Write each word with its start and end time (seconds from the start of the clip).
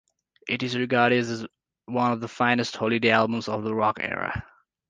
It 0.49 0.63
is 0.63 0.75
regarded 0.75 1.19
as 1.19 1.45
one 1.85 2.11
of 2.11 2.21
the 2.21 2.27
finest 2.27 2.75
holiday 2.75 3.11
albums 3.11 3.47
of 3.47 3.61
the 3.61 3.75
rock 3.75 3.99
era. 4.01 4.43